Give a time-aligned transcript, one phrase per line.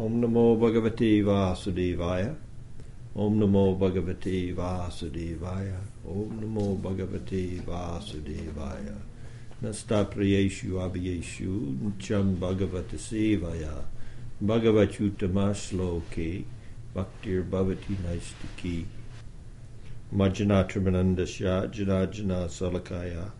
[0.00, 2.36] Om Namo Bhagavate Vasudevaya.
[3.16, 5.74] Om Namo Bhagavate Vasudevaya.
[6.06, 8.94] Om Namo Bhagavate Vasudevaya.
[9.60, 13.82] Nasta Priyeshu Abhiyeshu Ncham Bhagavata Sevaya.
[14.40, 16.44] Bhagavachutama Shloke
[16.94, 18.84] Bhaktir Bhavati Naistiki.
[20.14, 23.32] Majanatramanandasya Janajana Salakaya.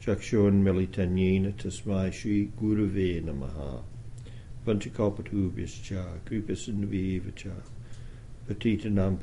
[0.00, 3.82] Chakshon Militanyena Tasmai Shri Gurave Namaha.
[4.68, 6.20] Panchakalpatubhyascha
[8.46, 9.18] Patitanam.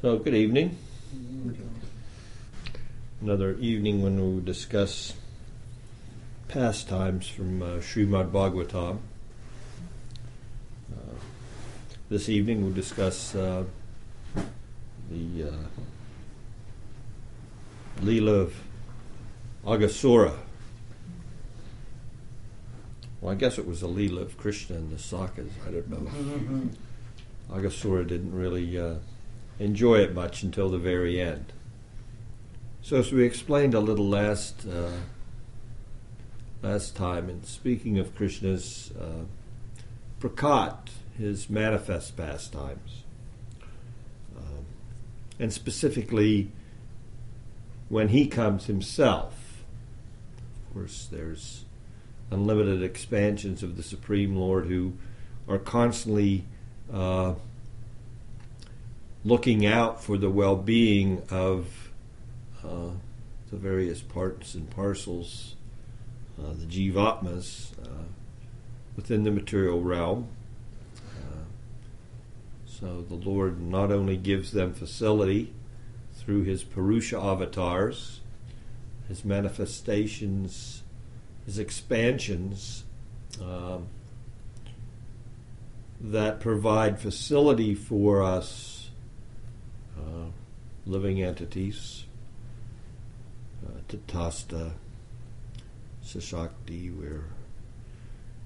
[0.00, 0.76] So, good evening.
[3.20, 5.14] Another evening when we'll discuss
[6.48, 8.98] pastimes from uh, Srimad Bhagavatam.
[10.90, 11.14] Uh,
[12.10, 13.62] this evening we'll discuss uh,
[15.08, 15.52] the uh,
[18.00, 18.60] Leela of
[19.64, 20.34] Aghasura.
[23.20, 25.50] Well, I guess it was the Leela of Krishna and the Sakas.
[25.66, 26.70] I don't know.
[27.50, 28.96] Aghasura didn't really uh,
[29.58, 31.52] enjoy it much until the very end.
[32.82, 34.92] So, as we explained a little last uh,
[36.62, 39.24] last time, in speaking of Krishna's uh,
[40.20, 43.02] prakat, his manifest pastimes,
[44.36, 44.64] um,
[45.40, 46.52] and specifically
[47.88, 49.34] when he comes himself.
[50.68, 51.64] Of course, there's
[52.30, 54.94] unlimited expansions of the Supreme Lord who
[55.48, 56.44] are constantly
[56.92, 57.34] uh,
[59.24, 61.90] looking out for the well being of
[62.64, 62.90] uh,
[63.50, 65.56] the various parts and parcels,
[66.38, 68.04] uh, the jivatmas, uh,
[68.96, 70.28] within the material realm.
[70.96, 71.44] Uh,
[72.66, 75.52] so the Lord not only gives them facility
[76.14, 78.20] through his Purusha avatars,
[79.08, 80.82] his manifestations
[81.48, 82.84] is expansions
[83.42, 83.86] um,
[85.98, 88.90] that provide facility for us
[89.98, 90.26] uh,
[90.84, 92.04] living entities,
[93.66, 94.72] uh, tatasta,
[96.04, 97.24] sashakti, where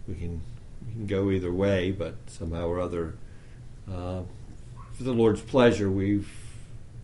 [0.06, 0.41] we can
[0.87, 3.15] we can go either way, but somehow or other,
[3.91, 4.22] uh,
[4.93, 6.31] for the Lord's pleasure, we've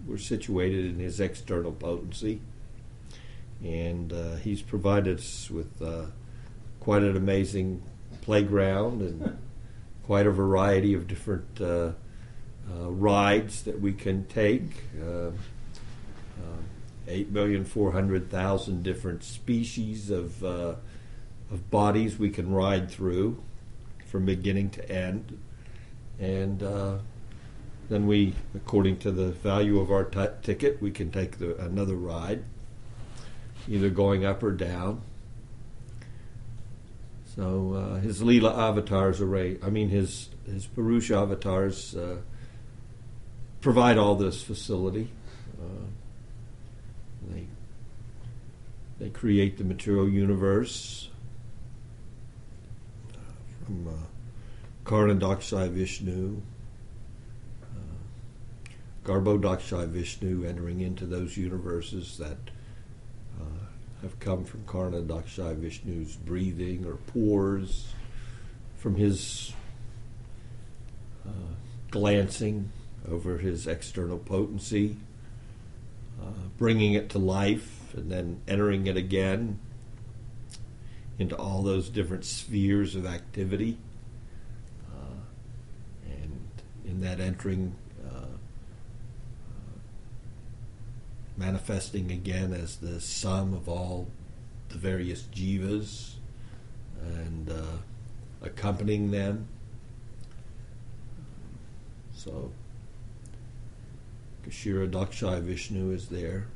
[0.06, 2.40] we're situated in His external potency
[3.62, 6.06] and uh, he's provided us with uh,
[6.80, 7.82] quite an amazing
[8.20, 9.38] playground and
[10.04, 11.92] quite a variety of different uh,
[12.70, 14.84] uh rides that we can take.
[15.02, 16.60] Uh, uh,
[17.08, 23.42] eight million four hundred thousand different species of of bodies we can ride through
[24.06, 25.38] from beginning to end,
[26.18, 26.60] and
[27.88, 31.96] then we, according to the value of our t- ticket, we can take the, another
[31.96, 32.44] ride
[33.68, 35.02] either going up or down.
[37.36, 42.16] So uh, his Leela avatars array, I mean his his Purusha avatars uh,
[43.60, 45.10] provide all this facility.
[45.60, 45.86] Uh,
[47.30, 47.46] they
[48.98, 51.10] they create the material universe
[53.12, 53.92] uh, from uh,
[54.84, 56.42] Karna Vishnu,
[57.62, 58.68] uh,
[59.04, 62.38] Garbhodakashayi Vishnu entering into those universes that
[64.02, 67.92] have come from Karanodakashayi Vishnu's breathing or pores,
[68.76, 69.52] from his
[71.26, 71.54] uh,
[71.90, 72.70] glancing
[73.10, 74.96] over his external potency,
[76.20, 79.58] uh, bringing it to life, and then entering it again
[81.18, 83.76] into all those different spheres of activity.
[84.92, 85.20] Uh,
[86.06, 86.48] and
[86.84, 87.74] in that entering,
[91.38, 94.08] manifesting again as the sum of all
[94.70, 96.14] the various jivas
[97.00, 97.78] and uh,
[98.42, 99.46] accompanying them.
[102.12, 102.50] So,
[104.46, 106.48] Kshirodakashayi Vishnu is there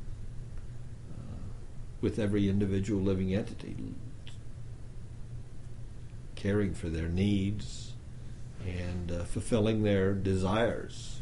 [1.13, 1.45] uh,
[2.01, 3.77] with every individual living entity,
[6.35, 7.93] caring for their needs
[8.67, 11.21] and uh, fulfilling their desires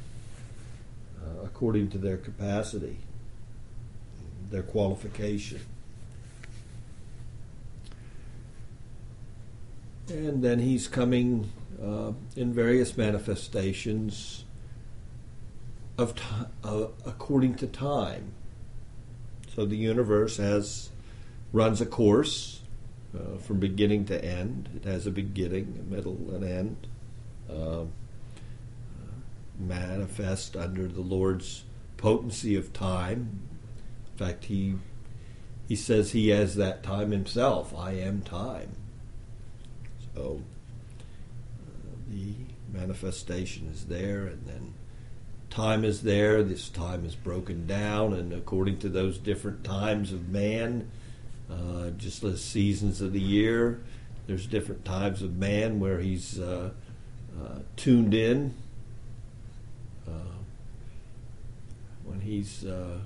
[1.22, 2.98] uh, according to their capacity
[4.50, 5.60] their qualification.
[10.08, 11.50] And then he's coming
[11.80, 14.44] uh, in various manifestations
[15.96, 16.22] of t-
[16.64, 18.32] uh, according to time.
[19.54, 20.90] So the universe has
[21.52, 22.60] runs a course
[23.14, 24.68] uh, from beginning to end.
[24.76, 26.86] It has a beginning, a middle, and end.
[27.48, 27.84] Uh,
[29.58, 31.64] manifest under the Lord's
[31.96, 33.42] potency of time,
[34.20, 34.74] fact, he
[35.66, 37.74] he says he has that time himself.
[37.76, 38.72] I am time.
[40.14, 40.42] So
[41.62, 42.34] uh, the
[42.72, 44.74] manifestation is there, and then
[45.48, 46.42] time is there.
[46.42, 50.90] This time is broken down, and according to those different times of man,
[51.50, 53.80] uh, just as seasons of the year,
[54.26, 56.70] there's different times of man where he's uh,
[57.40, 58.54] uh, tuned in.
[60.06, 60.36] Uh,
[62.04, 62.98] when he's uh,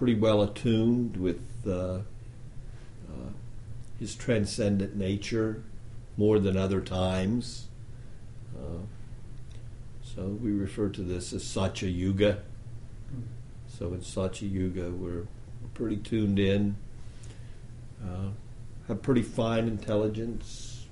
[0.00, 1.98] pretty well attuned with uh,
[4.00, 5.62] his transcendent nature
[6.16, 7.68] more than other times.
[10.14, 12.40] So we refer to this as Satya Yuga.
[13.68, 15.26] So in Satya Yuga, we're
[15.72, 16.76] pretty tuned in,
[18.02, 18.30] uh,
[18.88, 20.86] have pretty fine intelligence,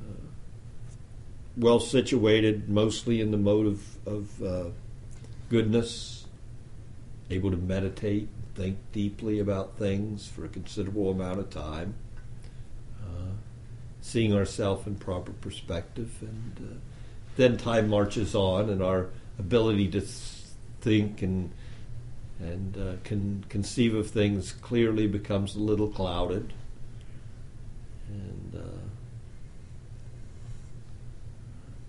[0.00, 0.26] uh,
[1.56, 4.70] well situated, mostly in the mode of, of uh,
[5.50, 6.23] goodness,
[7.34, 11.94] able to meditate, think deeply about things for a considerable amount of time,
[13.02, 13.32] uh,
[14.00, 16.74] seeing ourselves in proper perspective and uh,
[17.36, 19.08] then time marches on, and our
[19.38, 20.00] ability to
[20.80, 21.50] think and
[22.40, 26.52] and uh, can conceive of things clearly becomes a little clouded.
[28.08, 28.84] And uh,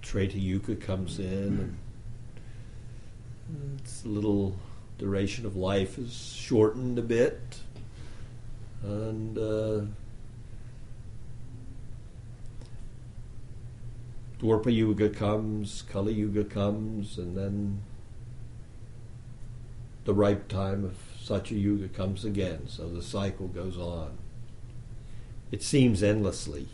[0.02, 1.78] Treta Yuga comes in,
[3.50, 4.56] and it's a little
[4.98, 7.60] duration of life is shortened a bit,
[8.84, 9.82] and uh,
[14.40, 17.82] Dwapara Yuga comes, Kali Yuga comes, and then
[20.06, 22.68] the ripe time of Satya Yuga comes again.
[22.68, 24.18] So the cycle goes on.
[25.52, 26.68] It seems endlessly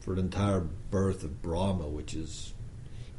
[0.00, 2.52] for an entire birth of Brahma, which is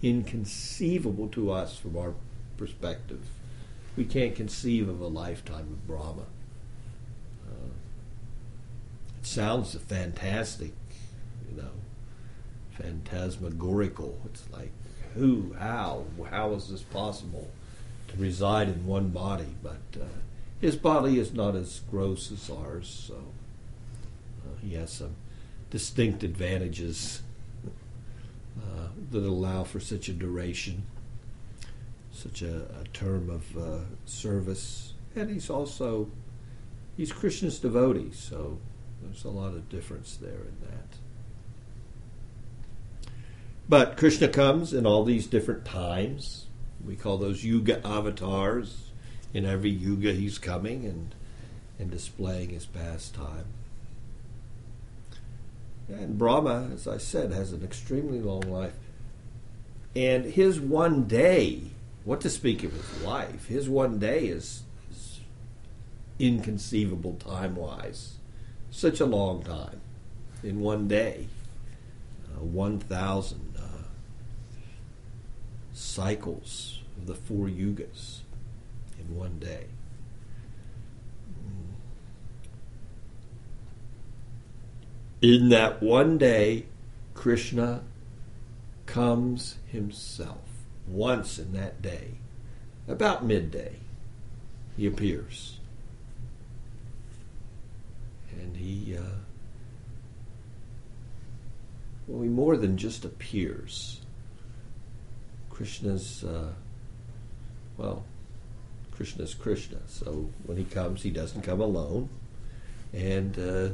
[0.01, 2.13] inconceivable to us from our
[2.55, 3.25] perspective.
[3.97, 6.27] We can't conceive of a lifetime of Brahma.
[7.45, 7.71] Uh,
[9.19, 10.71] it sounds fantastic,
[11.49, 11.71] you know
[12.77, 14.19] phantasmagorical.
[14.25, 14.71] It's like,
[15.15, 17.49] who, how, how is this possible
[18.09, 19.55] to reside in one body?
[19.63, 20.05] But uh,
[20.61, 25.15] his body is not as gross as ours, so uh, he has some
[25.69, 27.21] distinct advantages
[28.57, 30.83] uh, that allow for such a duration,
[32.17, 34.93] such a, a term of uh, service.
[35.15, 36.09] And he's also,
[36.95, 38.59] he's Krishna's devotee, so
[39.01, 40.97] there's a lot of difference there in that.
[43.69, 46.45] But Krishna comes in all these different times.
[46.85, 48.91] We call those yuga avatars.
[49.33, 51.13] In every yuga, he's coming and,
[51.77, 53.45] and displaying his pastime.
[55.89, 58.73] And Brahma, as I said, has an extremely long life.
[59.95, 61.61] And his one day,
[62.07, 65.19] what to speak of his life, his one day is, is
[66.19, 68.15] inconceivable time wise.
[68.71, 69.81] Such a long time
[70.41, 71.27] in one day.
[72.33, 73.47] Uh, 1,000
[75.73, 78.19] cycles of the four yugas
[78.97, 79.65] in one day.
[85.21, 86.67] In that one day,
[87.13, 87.81] Krishna
[88.85, 90.46] comes himself
[90.87, 92.15] once in that day,
[92.87, 93.75] about midday,
[94.75, 95.59] he appears.
[98.31, 99.01] And he, uh,
[102.07, 104.01] well, he more than just appears.
[105.49, 106.53] Krishna's, uh,
[107.77, 108.05] well,
[108.91, 109.79] Krishna's Krishna.
[109.87, 112.09] So when he comes, he doesn't come alone.
[112.93, 113.69] And uh,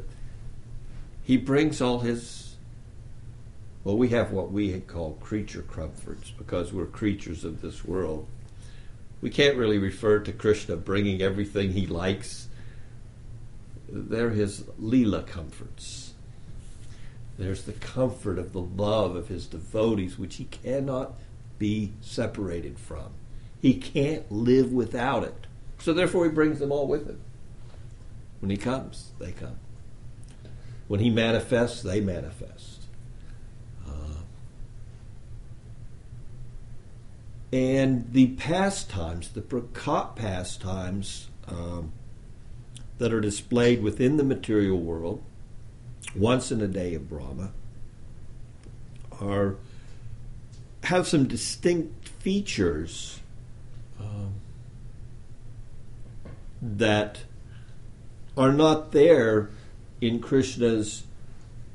[1.23, 2.52] he brings all his,
[3.83, 8.27] well, we have what we call creature comforts because we're creatures of this world.
[9.21, 12.47] We can't really refer to Krishna bringing everything he likes.
[13.89, 16.13] They're his Leela comforts.
[17.37, 21.13] There's the comfort of the love of his devotees, which he cannot
[21.57, 23.11] be separated from.
[23.61, 25.47] He can't live without it.
[25.79, 27.19] So therefore, he brings them all with him.
[28.39, 29.57] When he comes, they come.
[30.87, 32.81] When he manifests, they manifest.
[33.87, 34.21] Uh,
[37.53, 41.91] and the pastimes, the Prakat pastimes um,
[42.97, 45.23] that are displayed within the material world,
[46.15, 47.51] once in a day of Brahma,
[49.21, 49.57] are
[50.85, 53.19] have some distinct features
[53.99, 54.33] um,
[56.59, 57.19] that
[58.35, 59.51] are not there
[60.01, 61.03] in Krishna's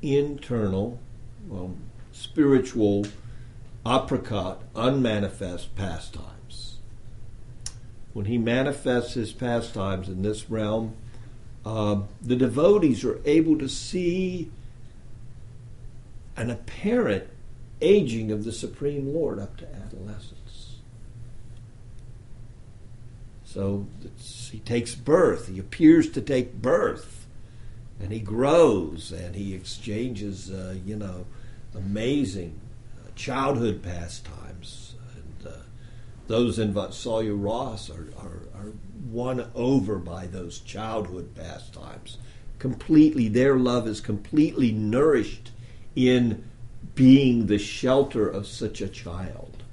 [0.01, 0.99] internal,
[1.47, 1.73] well,
[2.11, 3.05] spiritual,
[3.85, 6.77] aprakat, unmanifest pastimes.
[8.13, 10.95] When he manifests his pastimes in this realm,
[11.65, 14.49] uh, the devotees are able to see
[16.35, 17.27] an apparent
[17.81, 20.77] aging of the Supreme Lord up to adolescence.
[23.43, 23.87] So
[24.51, 27.27] he takes birth, he appears to take birth,
[27.99, 31.25] and he grows and he exchanges, uh, you know,
[31.75, 32.59] amazing
[33.19, 34.95] childhood pastimes.
[35.13, 35.57] And uh,
[36.27, 38.71] those in Vatsalya Ras are, are, are
[39.11, 42.17] won over by those childhood pastimes.
[42.59, 45.51] Completely, their love is completely nourished
[45.97, 46.45] in
[46.95, 49.63] being the shelter of such a child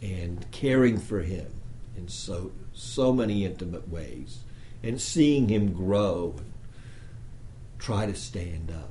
[0.00, 1.52] and caring for him
[1.96, 4.40] in so so many intimate ways
[4.82, 6.52] and seeing him grow and
[7.78, 8.90] try to stand up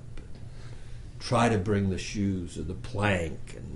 [1.25, 3.74] try to bring the shoes or the plank and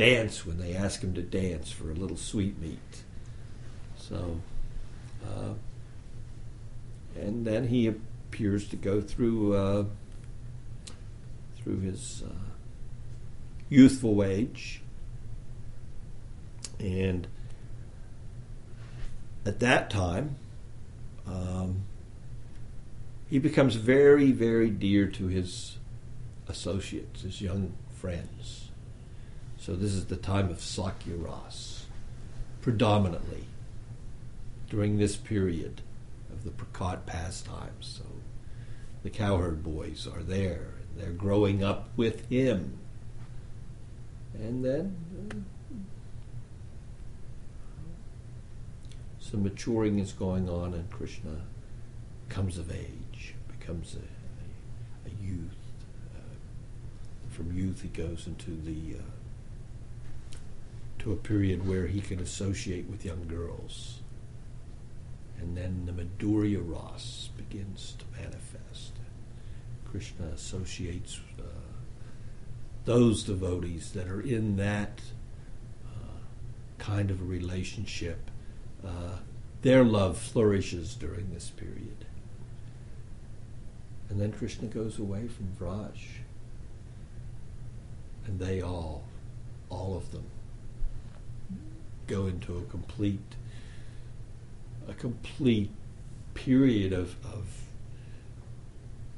[0.00, 3.02] dance when they ask him to dance for a little sweetmeat
[3.96, 4.40] so
[5.26, 5.52] uh,
[7.16, 9.84] and then he appears to go through uh,
[11.62, 12.50] through his uh,
[13.68, 14.82] youthful age.
[16.78, 17.26] And
[19.44, 20.36] at that time,
[21.26, 21.82] um,
[23.28, 25.78] he becomes very, very dear to his
[26.48, 28.69] associates, his young friends.
[29.70, 31.82] So this is the time of Sakyaras,
[32.60, 33.44] predominantly
[34.68, 35.80] during this period
[36.32, 38.00] of the Prakat pastimes.
[38.00, 38.02] So
[39.04, 42.80] the cowherd boys are there they're growing up with him.
[44.34, 44.96] And then
[45.30, 45.36] uh,
[49.20, 51.42] some maturing is going on, and Krishna
[52.28, 53.98] comes of age, becomes a,
[55.08, 55.54] a, a youth.
[56.16, 59.02] Uh, from youth, he goes into the uh,
[61.00, 64.00] to a period where he can associate with young girls,
[65.38, 68.92] and then the Madhurya Ras begins to manifest.
[69.90, 71.42] Krishna associates uh,
[72.84, 75.00] those devotees that are in that
[75.86, 76.18] uh,
[76.78, 78.30] kind of a relationship.
[78.84, 79.18] Uh,
[79.62, 82.06] their love flourishes during this period.
[84.08, 85.98] And then Krishna goes away from Vraj.
[88.26, 89.04] And they all,
[89.68, 90.24] all of them,
[92.10, 93.36] go into a complete,
[94.88, 95.70] a complete
[96.34, 97.46] period of, of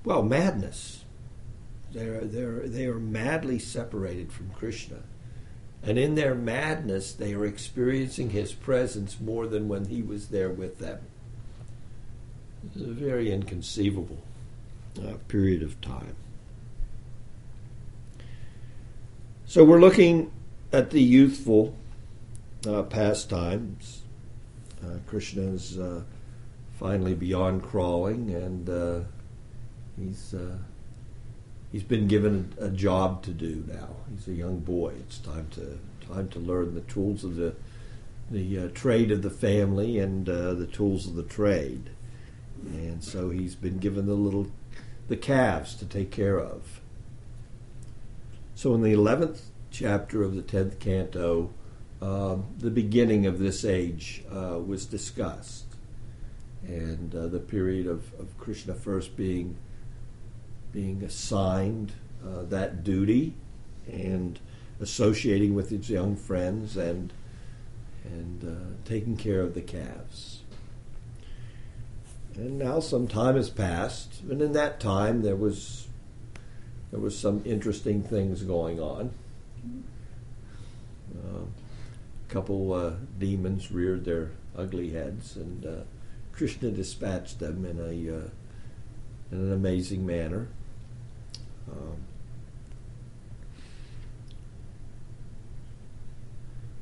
[0.04, 1.04] well, madness.
[1.92, 4.98] They're, they're, they are madly separated from Krishna.
[5.82, 10.50] And in their madness, they are experiencing his presence more than when he was there
[10.50, 11.00] with them.
[12.66, 14.22] It's a very inconceivable
[14.98, 16.14] uh, period of time.
[19.46, 20.30] So we're looking
[20.72, 21.74] at the youthful
[22.66, 24.02] uh, pastimes.
[24.84, 26.02] Uh, Krishna is uh,
[26.78, 29.00] finally beyond crawling and uh,
[29.98, 30.56] He's uh,
[31.70, 33.88] he's been given a, a, job to do now.
[34.10, 34.94] He's a young boy.
[35.00, 37.54] It's time to time to learn the tools of the
[38.30, 41.90] the uh, trade of the family and the tools of the trade.
[42.64, 44.46] And so he's been given the little
[45.08, 46.80] the calves to take care of.
[48.54, 51.50] So in the eleventh chapter of the tenth canto,
[52.02, 55.66] um, the beginning of this age uh, was discussed,
[56.66, 59.56] and uh, the period of, of Krishna first being
[60.72, 61.92] being assigned
[62.26, 63.34] uh, that duty
[63.86, 64.40] and
[64.80, 67.12] associating with his young friends and
[68.04, 70.40] and uh, taking care of the calves.
[72.34, 75.86] And now some time has passed, and in that time there was
[76.90, 79.12] there was some interesting things going on.
[81.16, 81.44] Uh,
[82.32, 85.82] couple uh, demons reared their ugly heads, and uh,
[86.32, 88.28] Krishna dispatched them in a uh,
[89.30, 90.48] in an amazing manner.
[91.70, 92.04] Um,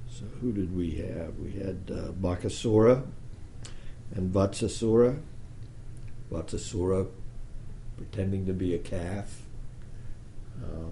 [0.09, 1.37] so who did we have?
[1.39, 3.05] We had uh, Bakasura
[4.15, 5.21] and Vatsasura.
[6.31, 7.09] Vatsasura
[7.97, 9.43] pretending to be a calf.
[10.63, 10.91] Uh,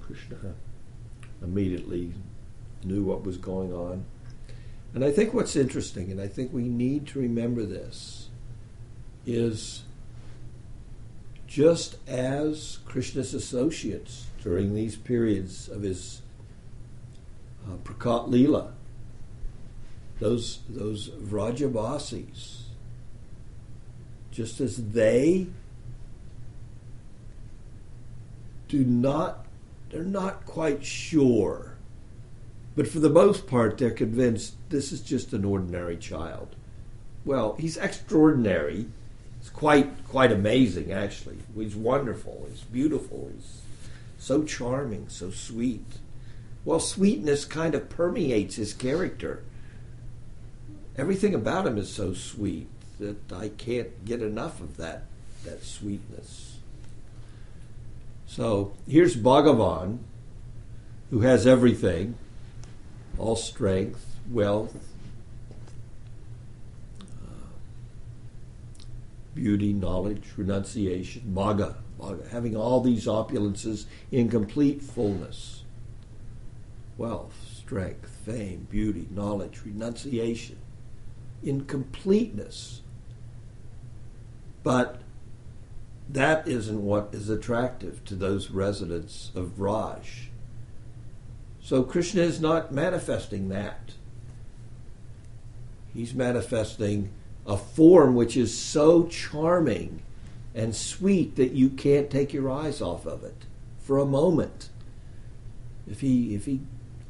[0.00, 0.54] Krishna
[1.42, 2.12] immediately
[2.84, 4.04] knew what was going on.
[4.94, 8.28] And I think what's interesting, and I think we need to remember this,
[9.26, 9.82] is
[11.46, 16.22] just as Krishna's associates during these periods of his
[17.66, 18.72] uh, Prakat Leela,
[20.20, 22.62] those, those Vrajavasis,
[24.30, 25.46] just as they
[28.68, 29.46] do not,
[29.90, 31.73] they're not quite sure,
[32.76, 36.56] but for the most part, they're convinced this is just an ordinary child.
[37.24, 38.86] Well, he's extraordinary
[39.40, 41.38] It's quite quite amazing, actually.
[41.54, 42.46] He's wonderful.
[42.50, 43.30] He's beautiful.
[43.34, 43.60] He's
[44.18, 45.84] so charming, so sweet.
[46.64, 49.42] Well, sweetness kind of permeates his character.
[50.96, 55.04] Everything about him is so sweet that I can't get enough of that
[55.44, 56.56] that sweetness.
[58.26, 59.98] So here's Bhagavan,
[61.10, 62.16] who has everything,
[63.18, 64.74] all strength, wealth,
[67.00, 67.48] uh,
[69.34, 75.62] beauty, knowledge, renunciation, bhaga, bhaga, having all these opulences in complete fullness.
[76.96, 80.58] Wealth, strength, fame, beauty, knowledge, renunciation,
[81.42, 82.82] in completeness.
[84.62, 85.00] But
[86.08, 90.28] that isn't what is attractive to those residents of Vraj.
[91.64, 93.92] So Krishna is not manifesting that.
[95.94, 97.08] He's manifesting
[97.46, 100.02] a form which is so charming
[100.54, 103.46] and sweet that you can't take your eyes off of it
[103.78, 104.68] for a moment.
[105.90, 106.60] If he if he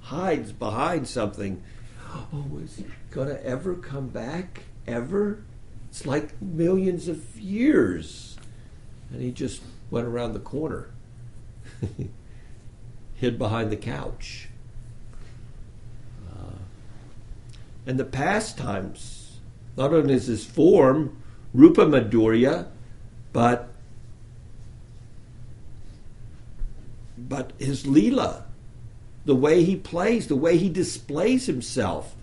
[0.03, 1.61] hides behind something,
[2.13, 4.63] oh, is he gonna ever come back?
[4.87, 5.43] Ever?
[5.89, 8.37] It's like millions of years.
[9.11, 10.91] And he just went around the corner,
[13.15, 14.49] hid behind the couch.
[16.31, 16.59] Uh,
[17.87, 19.39] and the pastimes,
[19.77, 21.17] not only is his form,
[21.53, 22.67] Rupa Madhurya,
[23.33, 23.69] but
[27.17, 28.43] but his Leela,
[29.25, 32.15] the way he plays, the way he displays himself,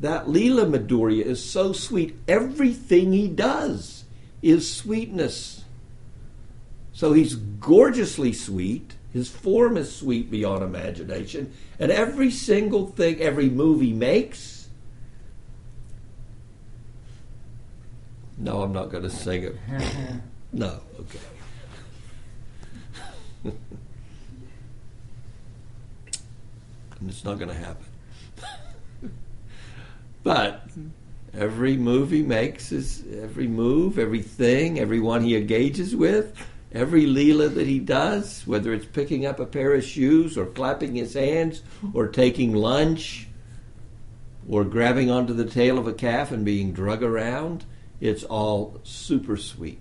[0.00, 2.16] that Leela Madhurya is so sweet.
[2.28, 4.04] Everything he does
[4.42, 5.64] is sweetness.
[6.92, 8.94] So he's gorgeously sweet.
[9.14, 11.54] His form is sweet beyond imagination.
[11.78, 14.66] And every single thing, every move he makes.
[18.36, 19.56] No, I'm not going to sing it.
[20.52, 21.18] no, okay.
[27.00, 27.86] and it's not going to happen.
[30.24, 30.66] But
[31.34, 36.34] every move he makes is every move, everything, everyone he engages with,
[36.74, 40.96] every Leela that he does, whether it's picking up a pair of shoes or clapping
[40.96, 41.62] his hands
[41.94, 43.28] or taking lunch
[44.48, 47.64] or grabbing onto the tail of a calf and being drug around,
[48.00, 49.78] it's all super sweet.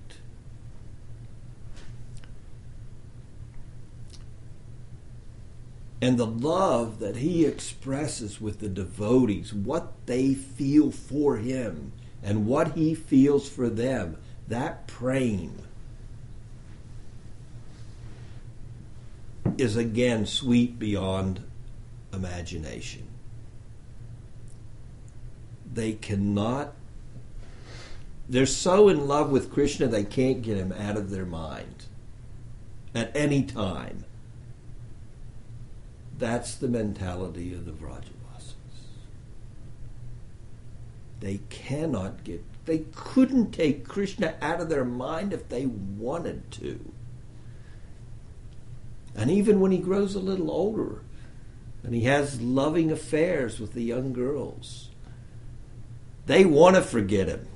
[6.04, 12.46] and the love that he expresses with the devotees, what they feel for him and
[12.46, 14.18] what he feels for them,
[14.50, 15.58] that praying
[19.60, 21.44] is again sweet beyond
[22.14, 23.08] imagination.
[25.74, 26.74] They cannot,
[28.30, 31.86] they're so in love with Krishna they can't get him out of their mind
[32.94, 34.06] at any time.
[36.18, 38.54] That's the mentality of the Vrajavasis.
[41.20, 46.93] They cannot get, they couldn't take Krishna out of their mind if they wanted to.
[49.16, 51.02] And even when he grows a little older
[51.84, 54.90] and he has loving affairs with the young girls,
[56.26, 57.48] they want to forget him.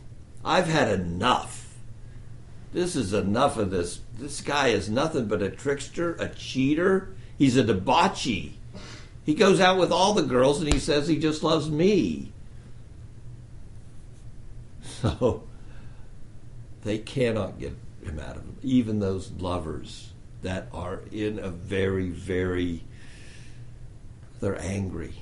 [0.43, 1.76] I've had enough.
[2.74, 4.02] This is enough of this.
[4.17, 7.15] This guy is nothing but a trickster, a cheater.
[7.38, 8.54] He's a debauchee.
[9.26, 12.32] He goes out with all the girls and he says he just loves me.
[15.02, 15.43] So
[16.84, 18.58] they cannot get him out of him.
[18.63, 22.84] Even those lovers that are in a very, very,
[24.39, 25.13] they're angry.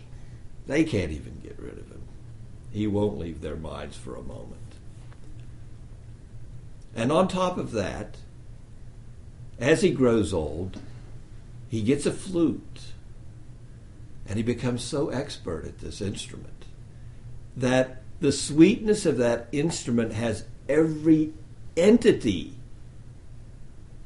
[0.67, 2.01] They can't even get rid of him.
[2.71, 4.61] He won't leave their minds for a moment.
[6.95, 8.17] And on top of that,
[9.59, 10.79] as he grows old,
[11.69, 12.81] he gets a flute
[14.27, 16.65] and he becomes so expert at this instrument
[17.55, 21.31] that the sweetness of that instrument has every
[21.77, 22.53] entity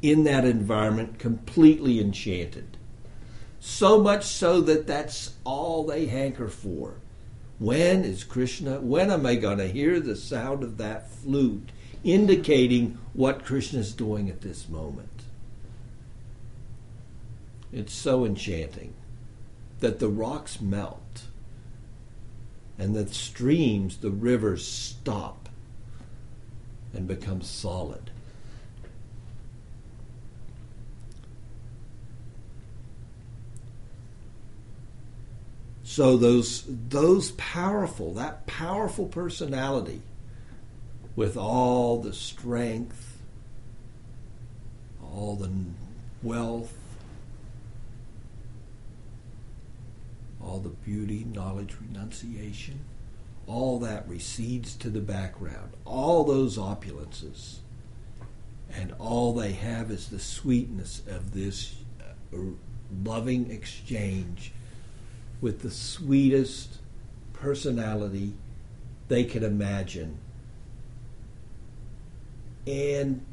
[0.01, 2.77] in that environment completely enchanted.
[3.59, 6.95] So much so that that's all they hanker for.
[7.59, 8.79] When is Krishna?
[8.79, 11.71] When am I going to hear the sound of that flute
[12.05, 15.09] indicating what Krishna is doing at this moment?
[17.73, 18.93] It's so enchanting
[19.81, 21.23] that the rocks melt
[22.77, 25.49] and the streams, the rivers stop
[26.93, 28.09] and become solid.
[35.89, 40.03] So those those powerful, that powerful personality
[41.15, 43.17] with all the strength,
[45.01, 45.49] all the
[46.21, 46.71] wealth,
[50.39, 52.81] all the beauty, knowledge, renunciation,
[53.47, 55.71] all that recedes to the background.
[55.85, 57.57] All those opulences.
[58.71, 62.37] And all they have is the sweetness of this uh,
[63.03, 64.51] loving exchange
[65.41, 66.77] with the sweetest
[67.33, 68.33] personality
[69.07, 70.17] they could imagine.
[72.67, 73.25] And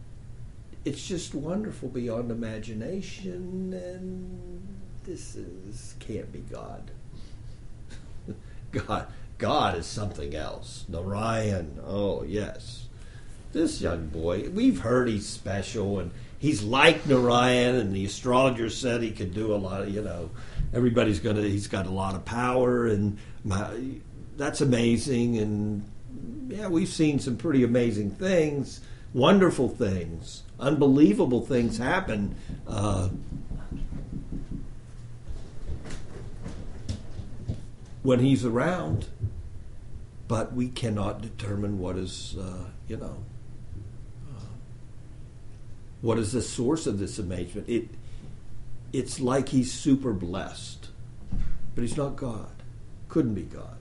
[0.85, 6.91] it's just wonderful beyond imagination, and this is can't be God.
[8.73, 10.85] God, God is something else.
[10.89, 12.87] Narayan, oh yes,
[13.53, 14.49] this young boy.
[14.51, 19.53] We've heard he's special, and he's like Narayan, and the astrologer said he could do
[19.53, 20.31] a lot of, you know,
[20.77, 21.43] everybody's gonna.
[21.43, 23.71] He's got a lot of power, and my,
[24.37, 25.39] that's amazing.
[25.39, 25.91] And
[26.49, 28.83] yeah, we've seen some pretty amazing things,
[29.15, 32.37] wonderful things, unbelievable things happen.
[32.69, 33.09] Uh,
[38.03, 39.07] when he's around,
[40.29, 43.17] but we cannot determine what is, uh, you know,
[44.29, 44.45] uh,
[46.03, 47.69] what is the source of this amazement.
[47.69, 47.89] It,
[48.93, 50.89] it's like he's super blessed,
[51.75, 52.51] but he's not God.
[53.09, 53.79] Couldn't be God.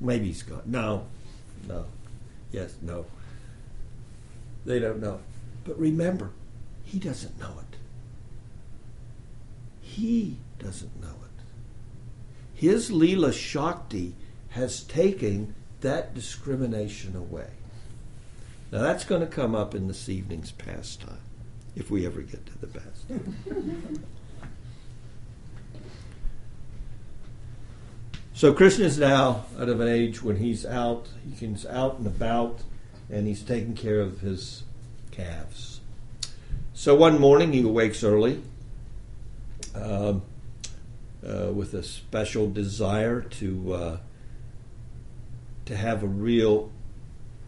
[0.00, 0.66] Maybe he's God.
[0.66, 1.06] No,
[1.66, 1.86] no,
[2.52, 3.06] yes, no.
[4.64, 5.20] They don't know.
[5.64, 6.32] But remember,
[6.84, 7.76] he doesn't know it.
[9.80, 11.42] He doesn't know it.
[12.54, 14.14] His Leela Shakti
[14.50, 17.50] has taken that discrimination away.
[18.72, 21.20] Now that's going to come up in this evening's pastime,
[21.74, 24.04] if we ever get to the pastime.
[28.36, 32.60] So Krishna is now out of an age when he's out, he's out and about,
[33.08, 34.62] and he's taking care of his
[35.10, 35.80] calves.
[36.74, 38.42] So one morning he awakes early
[39.74, 40.20] um,
[41.26, 43.98] uh, with a special desire to uh,
[45.64, 46.70] to have a real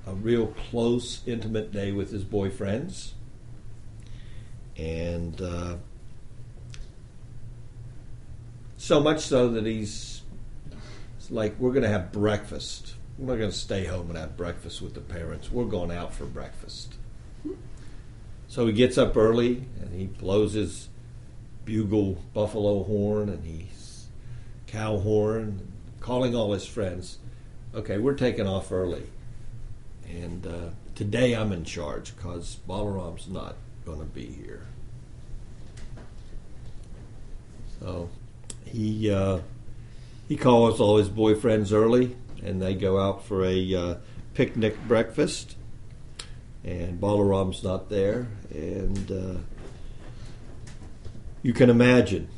[0.06, 3.10] a real close, intimate day with his boyfriends,
[4.78, 5.76] and uh,
[8.78, 10.17] so much so that he's
[11.30, 12.94] like we're going to have breakfast.
[13.18, 15.50] We're not going to stay home and have breakfast with the parents.
[15.50, 16.94] We're going out for breakfast.
[18.48, 20.88] So he gets up early and he blows his
[21.64, 24.06] bugle buffalo horn and he's
[24.66, 27.18] cow horn, calling all his friends.
[27.74, 29.04] Okay, we're taking off early.
[30.08, 34.66] And uh, today I'm in charge because Balaram's not going to be here.
[37.80, 38.08] So
[38.64, 39.40] he uh,
[40.28, 43.94] he calls all his boyfriends early, and they go out for a uh,
[44.34, 45.56] picnic breakfast.
[46.62, 49.38] And Balaram's not there, and uh,
[51.42, 52.28] you can imagine,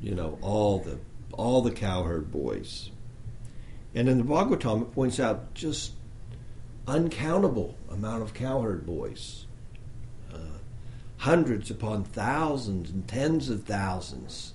[0.00, 0.98] you know, all the
[1.32, 2.90] all the cowherd boys.
[3.94, 5.92] And in the Bhagavatam, it points out just
[6.88, 9.46] uncountable amount of cowherd boys,
[10.34, 10.58] uh,
[11.18, 14.54] hundreds upon thousands and tens of thousands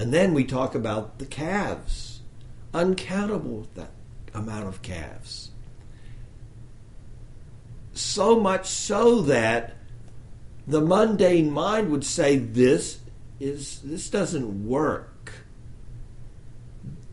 [0.00, 2.22] and then we talk about the calves,
[2.72, 3.90] uncountable that
[4.32, 5.50] amount of calves.
[7.92, 9.76] So much so that
[10.66, 13.00] the mundane mind would say this
[13.40, 15.32] is this doesn't work.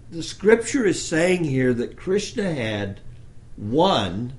[0.09, 3.01] The scripture is saying here that Krishna had
[3.57, 4.31] one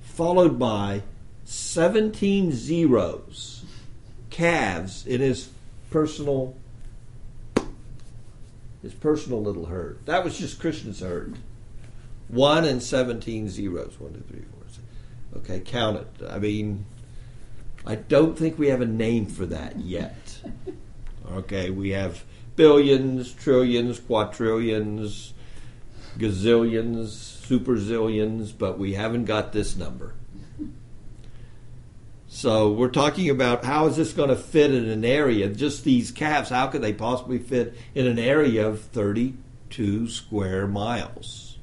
[0.00, 1.02] followed by
[1.44, 3.64] 17 zeros,
[4.30, 5.48] calves in his
[5.90, 6.54] personal
[8.86, 9.98] his personal little herd.
[10.06, 11.36] That was just Krishna's herd.
[12.28, 13.98] One and 17 zeros.
[13.98, 14.80] One, two, three, four, six.
[15.38, 16.30] Okay, count it.
[16.30, 16.86] I mean,
[17.84, 20.40] I don't think we have a name for that yet.
[21.32, 22.22] Okay, we have
[22.54, 25.32] billions, trillions, quadrillions,
[26.16, 30.14] gazillions, super zillions, but we haven't got this number.
[32.36, 35.48] So we're talking about how is this going to fit in an area?
[35.48, 41.56] Just these calves, how could they possibly fit in an area of 32 square miles?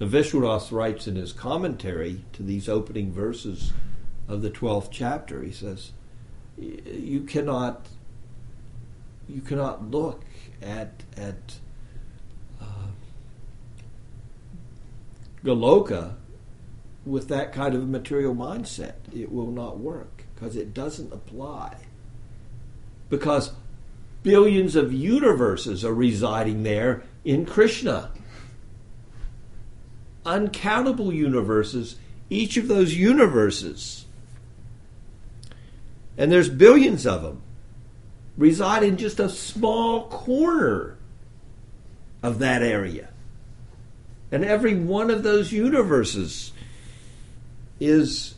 [0.00, 3.74] Now Vishwanath writes in his commentary to these opening verses
[4.26, 5.92] of the 12th chapter, he says,
[6.56, 7.88] you cannot
[9.28, 10.24] you cannot look
[10.62, 11.58] at at
[12.58, 12.86] uh,
[15.44, 16.14] Goloka
[17.04, 18.94] with that kind of material mindset.
[19.14, 21.76] It will not work because it doesn't apply.
[23.08, 23.52] Because
[24.22, 28.10] billions of universes are residing there in Krishna.
[30.26, 31.96] Uncountable universes
[32.30, 34.04] each of those universes,
[36.16, 37.42] and there's billions of them,
[38.36, 40.98] reside in just a small corner
[42.22, 43.08] of that area.
[44.30, 46.52] And every one of those universes
[47.80, 48.34] is,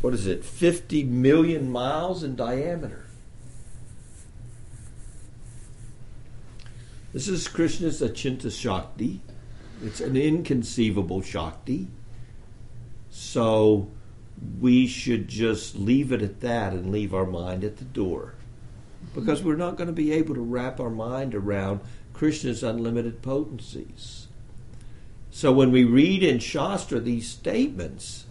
[0.00, 3.06] what is it, 50 million miles in diameter.
[7.12, 9.20] This is Krishna's Achinta Shakti.
[9.82, 11.88] It's an inconceivable Shakti.
[13.10, 13.88] So
[14.60, 18.34] we should just leave it at that and leave our mind at the door.
[19.14, 21.80] Because we're not going to be able to wrap our mind around
[22.12, 24.28] Krishna's unlimited potencies.
[25.30, 28.26] So when we read in Shastra these statements,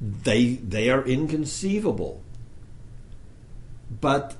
[0.00, 2.22] they they are inconceivable.
[4.00, 4.34] But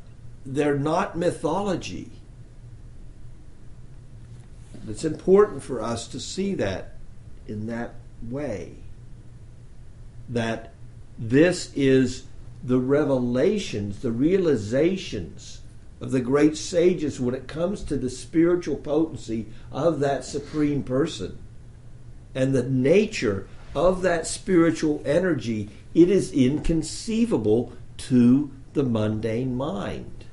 [0.44, 2.10] they're not mythology.
[4.88, 6.94] It's important for us to see that
[7.48, 8.74] in that way.
[10.28, 10.72] That
[11.18, 12.24] this is
[12.62, 15.62] the revelations, the realizations
[16.00, 21.38] of the great sages when it comes to the spiritual potency of that supreme person
[22.34, 25.70] and the nature of that spiritual energy.
[25.94, 30.24] It is inconceivable to the mundane mind.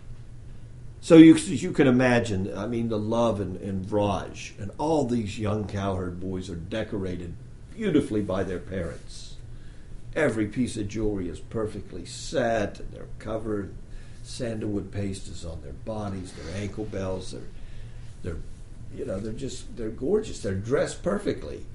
[1.00, 5.38] So you, you can imagine, I mean, the love and, in Vraj, and all these
[5.38, 7.36] young cowherd boys are decorated
[7.76, 9.36] beautifully by their parents.
[10.16, 13.74] Every piece of jewelry is perfectly set, and they're covered.
[14.24, 17.42] Sandalwood paste is on their bodies, their ankle bells, they're,
[18.24, 18.42] they're,
[18.96, 20.40] you know, they're just, they're gorgeous.
[20.40, 21.66] They're dressed perfectly.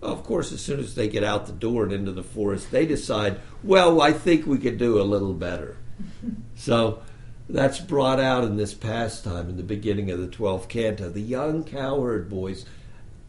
[0.00, 2.70] Well, of course, as soon as they get out the door and into the forest,
[2.70, 5.76] they decide, well, I think we could do a little better.
[6.56, 7.02] so
[7.48, 11.10] that's brought out in this pastime in the beginning of the 12th canto.
[11.10, 12.64] The young cowherd boys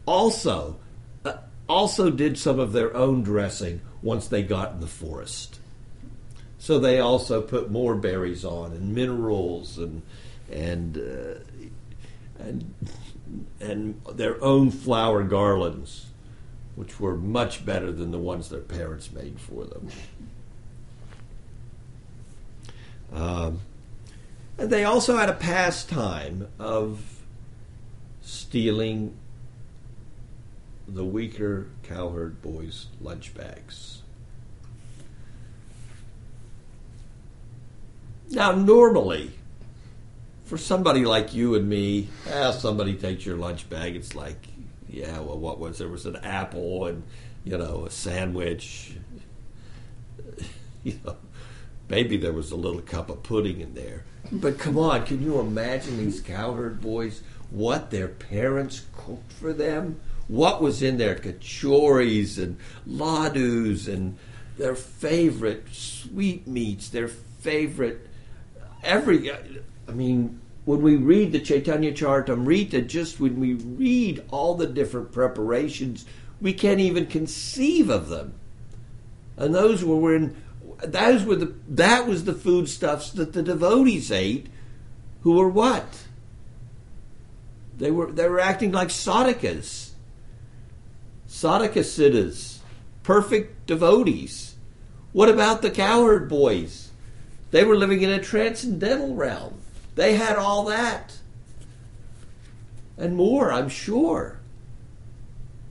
[0.06, 0.78] also
[1.24, 1.34] uh,
[1.68, 5.60] also did some of their own dressing once they got in the forest.
[6.64, 10.00] So they also put more berries on and minerals and
[10.50, 12.74] and uh, and
[13.60, 16.06] and their own flower garlands,
[16.74, 19.88] which were much better than the ones their parents made for them.
[23.12, 23.60] Um,
[24.56, 27.20] and they also had a pastime of
[28.22, 29.14] stealing
[30.88, 34.00] the weaker cowherd boys' lunch bags.
[38.30, 39.32] Now, normally,
[40.44, 44.48] for somebody like you and me, eh, somebody takes your lunch bag, it's like,
[44.88, 45.88] yeah, well, what was there?
[45.88, 47.02] Was an apple and,
[47.44, 48.92] you know, a sandwich.
[50.84, 51.16] you know,
[51.88, 54.04] maybe there was a little cup of pudding in there.
[54.30, 57.22] But come on, can you imagine these cowherd boys?
[57.50, 60.00] What their parents cooked for them?
[60.28, 64.16] What was in their kachoris and ladus and
[64.56, 68.08] their favorite sweetmeats, their favorite
[68.84, 69.30] every.
[69.30, 75.12] I mean, when we read the Chaitanya Charitamrita, just when we read all the different
[75.12, 76.06] preparations,
[76.40, 78.34] we can't even conceive of them.
[79.36, 80.36] And those were in
[80.82, 84.48] those were the that was the foodstuffs that the devotees ate,
[85.22, 86.04] who were what?
[87.76, 89.90] They were they were acting like sadhakas,
[91.28, 92.58] sadhaka siddhas,
[93.02, 94.54] perfect devotees.
[95.12, 96.83] What about the cowherd boys?
[97.54, 99.60] They were living in a transcendental realm.
[99.94, 101.18] They had all that
[102.96, 104.40] and more, I'm sure.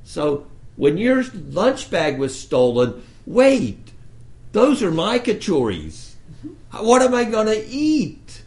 [0.03, 3.91] So when your lunch bag was stolen, wait,
[4.53, 6.13] those are my kachoris.
[6.71, 8.43] What am I going to eat?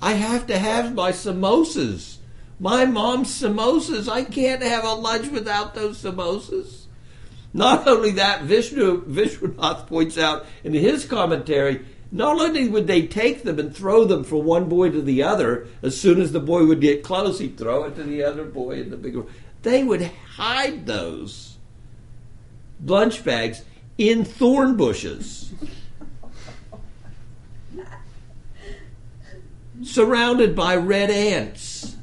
[0.00, 2.16] I have to have my samosas.
[2.60, 4.08] My mom's samosas.
[4.08, 6.86] I can't have a lunch without those samosas.
[7.52, 13.42] Not only that, Vishnu Vishwanath points out in his commentary, not only would they take
[13.42, 16.64] them and throw them from one boy to the other, as soon as the boy
[16.64, 19.24] would get close, he'd throw it to the other boy and the bigger.
[19.62, 20.02] They would
[20.36, 21.56] hide those
[22.84, 23.64] lunch bags
[23.98, 25.52] in thorn bushes.
[29.82, 31.96] surrounded by red ants.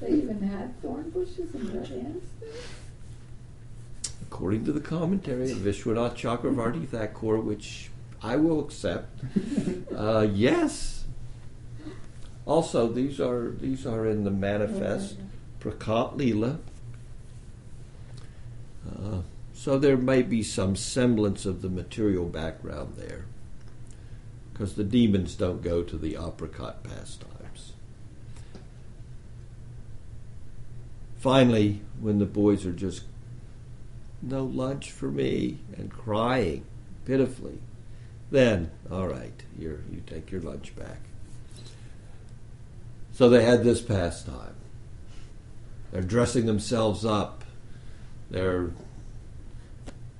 [0.00, 2.26] They even had thorn bushes and red ants?
[4.32, 7.90] According to the commentary of Vishwanath Chakravarti Thakur, which
[8.22, 9.20] I will accept,
[9.94, 11.04] uh, yes.
[12.46, 15.16] Also, these are these are in the manifest
[15.60, 16.58] Prakat Leela
[18.88, 19.20] uh,
[19.54, 23.26] so there may be some semblance of the material background there,
[24.52, 27.74] because the demons don't go to the aprakat pastimes.
[31.16, 33.04] Finally, when the boys are just
[34.22, 36.64] no lunch for me and crying
[37.04, 37.58] pitifully,
[38.30, 41.00] then all right, you take your lunch back.
[43.12, 44.54] So they had this pastime.
[45.90, 47.44] They're dressing themselves up.
[48.30, 48.70] They're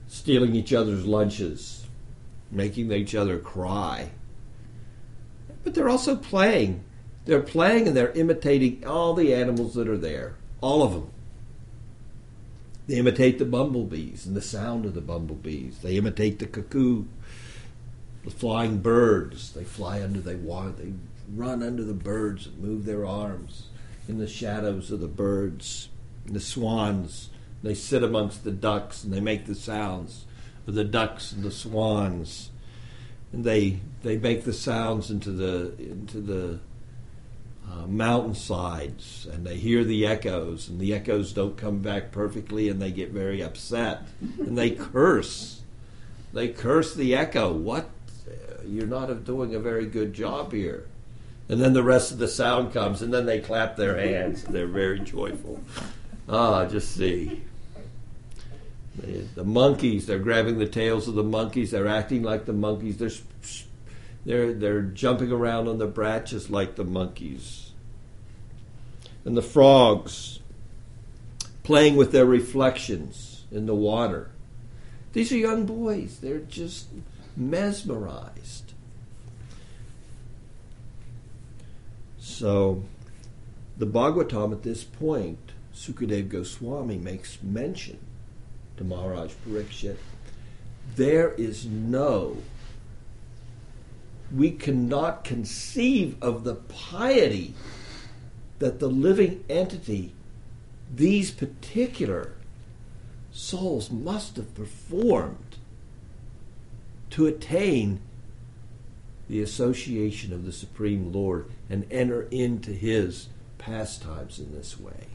[0.06, 1.86] stealing each other's lunches,
[2.50, 4.10] making each other cry.
[5.64, 6.84] But they're also playing.
[7.24, 11.10] They're playing and they're imitating all the animals that are there, all of them.
[12.86, 15.78] They imitate the bumblebees and the sound of the bumblebees.
[15.78, 17.04] They imitate the cuckoo,
[18.24, 19.52] the flying birds.
[19.52, 20.92] They fly under, they walk, they
[21.34, 23.68] run under the birds and move their arms
[24.08, 25.88] in the shadows of the birds.
[26.26, 27.30] And the swans,
[27.62, 30.24] they sit amongst the ducks and they make the sounds
[30.66, 32.50] of the ducks and the swans.
[33.32, 36.60] And they they make the sounds into the into the
[37.72, 42.82] uh, mountainsides and they hear the echoes and the echoes don't come back perfectly and
[42.82, 44.02] they get very upset
[44.38, 45.62] and they curse.
[46.32, 47.52] They curse the echo.
[47.52, 47.88] What?
[48.66, 50.86] You're not doing a very good job here.
[51.48, 54.44] And then the rest of the sound comes and then they clap their hands.
[54.44, 55.60] They're very joyful.
[56.28, 57.42] Ah just see.
[58.96, 61.70] The, the monkeys they're grabbing the tails of the monkeys.
[61.70, 62.98] They're acting like the monkeys.
[62.98, 63.10] They're
[64.24, 67.61] they're, they're jumping around on the branches like the monkeys.
[69.24, 70.40] And the frogs
[71.62, 74.30] playing with their reflections in the water.
[75.12, 76.18] These are young boys.
[76.20, 76.88] They're just
[77.36, 78.72] mesmerized.
[82.18, 82.82] So,
[83.76, 87.98] the Bhagavatam at this point, Sukadev Goswami makes mention
[88.76, 89.96] to Maharaj Parikshit
[90.96, 92.36] there is no
[94.34, 97.54] we cannot conceive of the piety
[98.62, 100.14] that the living entity,
[100.94, 102.32] these particular
[103.32, 105.56] souls, must have performed
[107.10, 108.00] to attain
[109.28, 113.26] the association of the Supreme Lord and enter into his
[113.58, 115.08] pastimes in this way.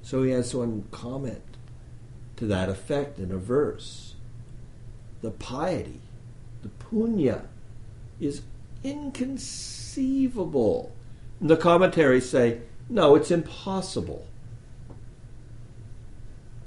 [0.00, 1.42] So he has one comment
[2.36, 4.14] to that effect in a verse.
[5.20, 6.00] The piety,
[6.62, 7.42] the punya
[8.18, 8.40] is
[8.82, 10.94] inconceivable.
[11.42, 14.26] The commentaries say, no, it's impossible.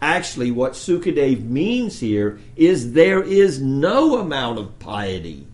[0.02, 5.48] Actually, what Sukadev means here is there is no amount of piety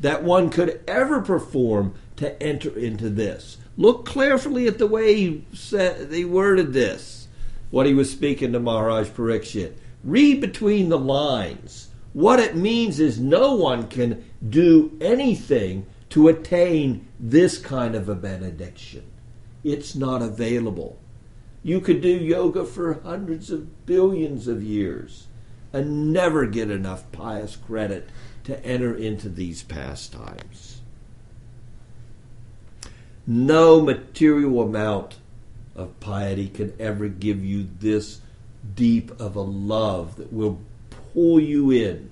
[0.00, 3.58] that one could ever perform to enter into this.
[3.76, 7.26] Look carefully at the way he, said, he worded this,
[7.70, 9.74] what he was speaking to Maharaj Parikshit.
[10.04, 11.88] Read between the lines.
[12.12, 18.14] What it means is no one can do anything to attain this kind of a
[18.14, 19.02] benediction.
[19.64, 20.98] It's not available.
[21.62, 25.28] You could do yoga for hundreds of billions of years
[25.72, 28.10] and never get enough pious credit
[28.44, 30.82] to enter into these pastimes.
[33.26, 35.16] No material amount
[35.74, 38.20] of piety can ever give you this
[38.74, 40.60] deep of a love that will
[41.14, 42.10] pull you in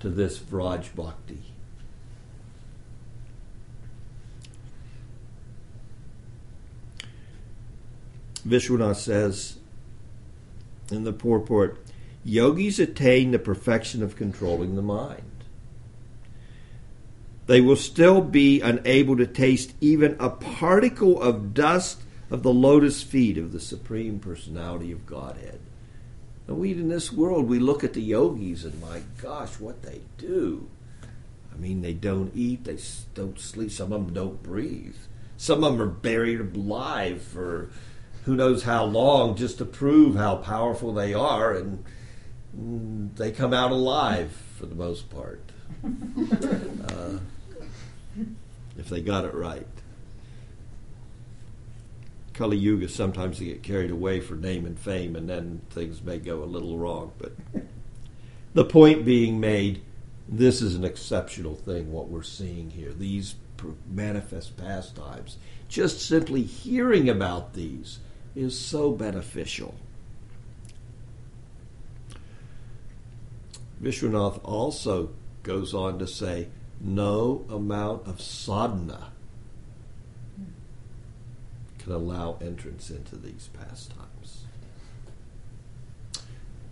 [0.00, 1.51] to this Vraj Bhakti.
[8.46, 9.58] Vishwanath says
[10.90, 11.78] in the purport,
[12.24, 15.22] yogis attain the perfection of controlling the mind.
[17.46, 23.02] They will still be unable to taste even a particle of dust of the lotus
[23.02, 25.60] feet of the Supreme Personality of Godhead.
[26.46, 30.00] And we in this world, we look at the yogis and my gosh, what they
[30.18, 30.68] do.
[31.52, 32.78] I mean, they don't eat, they
[33.14, 34.96] don't sleep, some of them don't breathe.
[35.36, 37.70] Some of them are buried alive for
[38.24, 41.84] who knows how long just to prove how powerful they are, and
[43.16, 45.42] they come out alive for the most part.
[45.84, 47.18] uh,
[48.78, 49.66] if they got it right.
[52.34, 56.18] Kali Yuga, sometimes they get carried away for name and fame, and then things may
[56.18, 57.12] go a little wrong.
[57.18, 57.32] But
[58.54, 59.82] the point being made,
[60.28, 62.92] this is an exceptional thing, what we're seeing here.
[62.92, 63.34] These
[63.88, 65.36] manifest pastimes.
[65.68, 67.98] Just simply hearing about these
[68.34, 69.74] is so beneficial.
[73.82, 75.10] Vishwanath also
[75.42, 76.48] goes on to say,
[76.80, 79.12] no amount of sadhana
[81.78, 84.44] can allow entrance into these pastimes.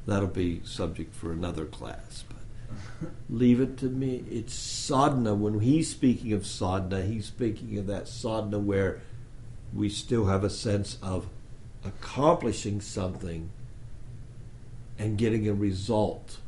[0.06, 4.24] That'll be subject for another class, but leave it to me.
[4.30, 5.34] It's sadhana.
[5.34, 9.00] When he's speaking of sadhana, he's speaking of that sadhana where
[9.72, 11.28] we still have a sense of
[11.84, 13.50] accomplishing something
[14.98, 16.38] and getting a result.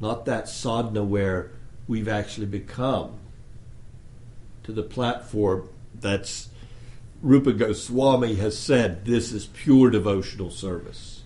[0.00, 1.52] Not that sadhana where
[1.86, 3.18] we've actually become
[4.62, 6.48] to the platform that's
[7.22, 11.22] Rupa Goswami has said this is pure devotional service.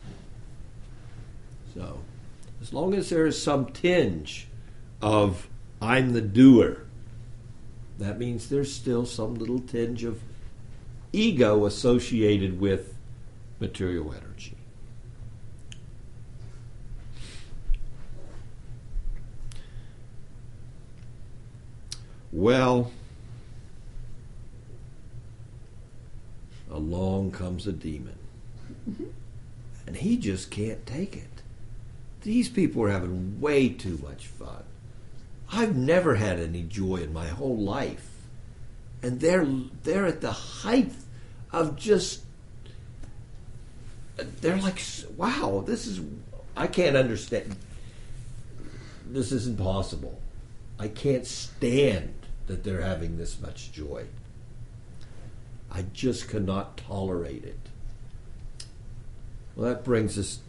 [1.75, 2.01] So,
[2.61, 4.49] as long as there is some tinge
[5.01, 5.49] of
[5.81, 6.83] I'm the doer,
[7.99, 10.21] that means there's still some little tinge of
[11.13, 12.95] ego associated with
[13.61, 14.57] material energy.
[22.31, 22.93] Well,
[26.71, 28.19] along comes a demon.
[29.87, 31.43] And he just can't take it.
[32.23, 34.65] These people are having way too much fun.
[35.51, 38.18] I've never had any joy in my whole life.
[39.03, 39.47] And they're
[39.83, 40.93] they're at the height
[41.53, 42.23] of just
[44.17, 44.83] they're like
[45.17, 46.01] wow, this is
[46.57, 47.57] I can't understand
[49.07, 50.21] this isn't possible.
[50.79, 52.15] I can't stand
[52.47, 54.07] that they're having this much joy.
[55.71, 57.59] I just cannot tolerate it.
[59.55, 60.41] Well, that brings us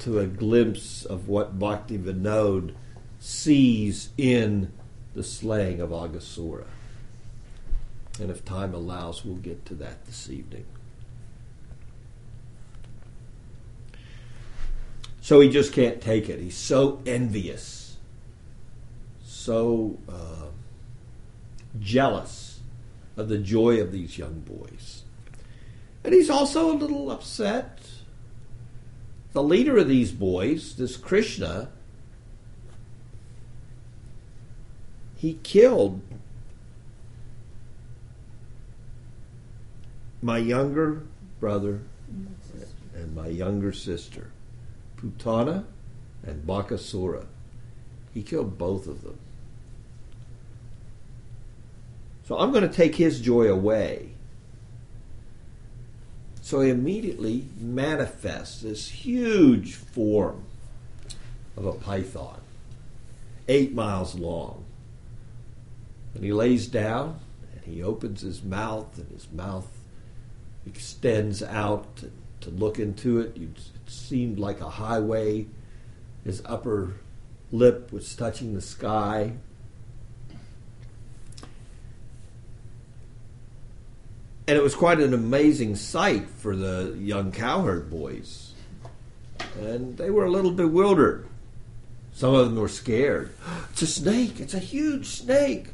[0.00, 2.74] to a glimpse of what Bhakti Vinod
[3.20, 4.72] sees in
[5.14, 6.66] the slaying of Aghasura.
[8.20, 10.66] And if time allows, we'll get to that this evening.
[15.20, 16.38] So he just can't take it.
[16.38, 17.96] He's so envious,
[19.24, 20.48] so uh,
[21.80, 22.60] jealous
[23.16, 25.02] of the joy of these young boys.
[26.04, 27.80] And he's also a little upset.
[29.32, 31.70] The leader of these boys, this Krishna,
[35.16, 36.02] he killed
[40.24, 41.02] my younger
[41.38, 41.82] brother
[42.94, 44.30] and my younger sister,
[44.96, 45.64] Putana
[46.22, 47.26] and Bakasura.
[48.14, 49.18] He killed both of them.
[52.26, 54.12] So I'm going to take his joy away.
[56.40, 60.44] So he immediately manifests this huge form
[61.54, 62.40] of a python,
[63.46, 64.64] eight miles long.
[66.14, 67.20] And he lays down
[67.54, 69.73] and he opens his mouth, and his mouth
[70.66, 72.10] extends out to,
[72.40, 73.36] to look into it.
[73.36, 75.46] it seemed like a highway.
[76.24, 76.94] His upper
[77.52, 79.34] lip was touching the sky.
[84.46, 88.52] And it was quite an amazing sight for the young cowherd boys.
[89.58, 91.26] And they were a little bewildered.
[92.12, 93.30] Some of them were scared.
[93.72, 94.38] It's a snake.
[94.38, 95.73] It's a huge snake.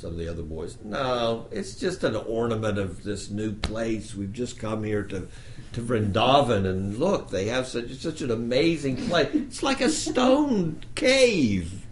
[0.00, 4.14] Some of the other boys, no, it's just an ornament of this new place.
[4.14, 5.28] We've just come here to,
[5.74, 9.28] to Vrindavan, and look, they have such such an amazing place.
[9.34, 11.84] It's like a stone cave.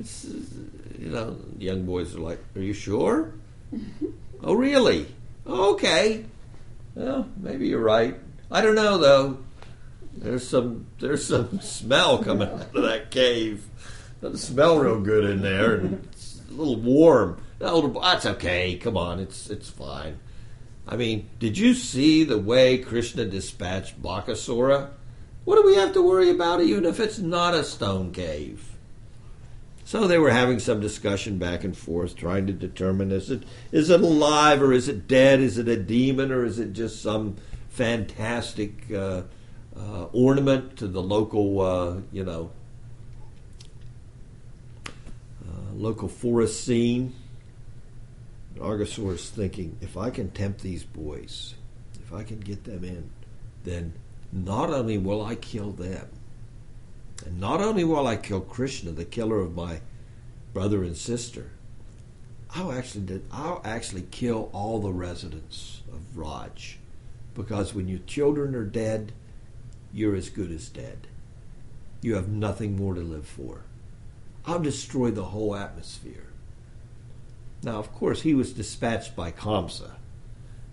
[0.00, 0.24] It's,
[0.98, 3.32] you know, young boys are like, "Are you sure?"
[4.42, 5.06] oh, really?
[5.46, 6.24] Okay.
[6.96, 8.16] Well, maybe you're right.
[8.50, 9.38] I don't know though.
[10.16, 13.64] There's some there's some smell coming out of that cave.
[14.20, 16.08] Doesn't smell real good in there, and
[16.52, 17.42] a little warm.
[17.58, 18.76] That's okay.
[18.76, 20.18] Come on, it's it's fine.
[20.86, 24.90] I mean, did you see the way Krishna dispatched Bakasura?
[25.44, 28.68] What do we have to worry about even if it's not a stone cave?
[29.84, 33.90] So they were having some discussion back and forth, trying to determine is it is
[33.90, 35.40] it alive or is it dead?
[35.40, 37.36] Is it a demon or is it just some
[37.68, 39.22] fantastic uh,
[39.76, 42.50] uh, ornament to the local, uh, you know,
[44.86, 47.14] uh, local forest scene?
[48.54, 51.54] Is thinking, if I can tempt these boys,
[52.04, 53.10] if I can get them in,
[53.64, 53.94] then
[54.30, 56.08] not only will I kill them,
[57.24, 59.80] and not only will I kill Krishna, the killer of my
[60.52, 61.50] brother and sister,
[62.54, 66.76] I'll actually I'll actually kill all the residents of Vraj,
[67.34, 69.12] because when your children are dead,
[69.92, 71.06] you're as good as dead.
[72.00, 73.62] You have nothing more to live for.
[74.44, 76.26] I'll destroy the whole atmosphere.
[77.62, 79.92] Now, of course, he was dispatched by Kamsa.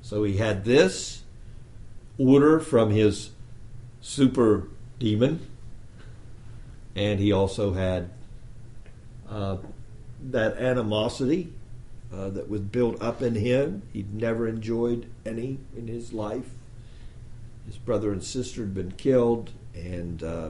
[0.02, 1.24] So he had this
[2.18, 3.32] order from his
[4.02, 5.46] super demon,
[6.96, 8.10] and he also had
[9.30, 9.58] uh,
[10.32, 11.54] that animosity
[12.12, 13.84] uh, that was built up in him.
[13.94, 16.50] He'd never enjoyed any in his life.
[17.68, 20.50] His brother and sister had been killed, and uh,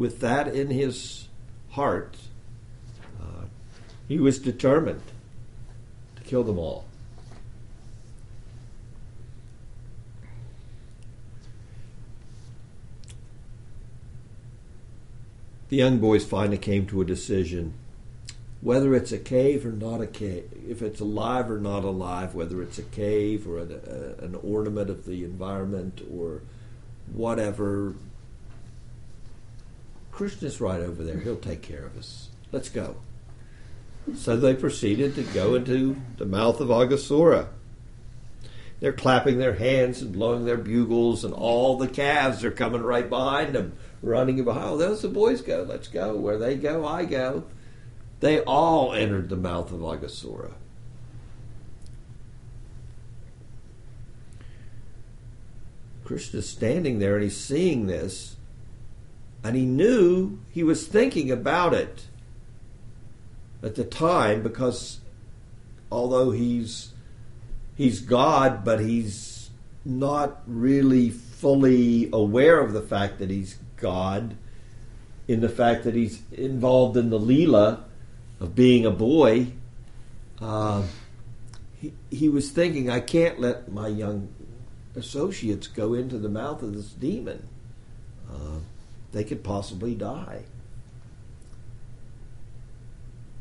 [0.00, 1.28] with that in his
[1.72, 2.16] heart,
[3.20, 3.44] uh,
[4.08, 5.02] he was determined
[6.16, 6.86] to kill them all.
[15.68, 17.74] The young boys finally came to a decision
[18.62, 22.60] whether it's a cave or not a cave, if it's alive or not alive, whether
[22.60, 26.42] it's a cave or a, a, uh, an ornament of the environment or
[27.10, 27.94] whatever.
[30.20, 31.16] Krishna's right over there.
[31.16, 32.28] He'll take care of us.
[32.52, 32.96] Let's go.
[34.14, 37.48] So they proceeded to go into the mouth of Aghasura.
[38.80, 43.08] They're clapping their hands and blowing their bugles, and all the calves are coming right
[43.08, 44.66] behind them, running behind.
[44.66, 45.64] Oh, those the boys go.
[45.66, 46.14] Let's go.
[46.14, 47.44] Where they go, I go.
[48.20, 50.52] They all entered the mouth of Aghasura.
[56.04, 58.36] Krishna's standing there and he's seeing this,
[59.42, 62.06] and he knew he was thinking about it
[63.62, 65.00] at the time because
[65.90, 66.92] although he's
[67.76, 69.50] he's God, but he's
[69.84, 74.36] not really fully aware of the fact that he's God
[75.26, 77.84] in the fact that he's involved in the Leela
[78.40, 79.46] of being a boy,
[80.40, 80.82] uh,
[81.80, 84.28] he, he was thinking, I can't let my young
[84.96, 87.48] associates go into the mouth of this demon.
[88.28, 88.58] Uh,
[89.12, 90.44] they could possibly die.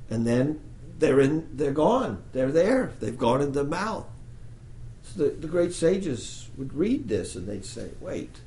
[0.09, 0.59] And then
[0.97, 2.24] they're in, they're gone.
[2.34, 2.93] They're there.
[2.99, 4.07] They've gone in the mouth.
[5.03, 8.41] So the, the great sages would read this and they'd say, wait,